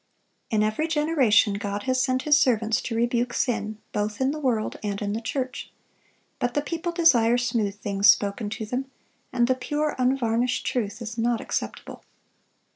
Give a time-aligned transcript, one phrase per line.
[0.49, 4.79] In every generation God has sent His servants to rebuke sin, both in the world
[4.81, 5.69] and in the church.
[6.39, 8.89] But the people desire smooth things spoken to them,
[9.31, 12.03] and the pure, unvarnished truth is not acceptable.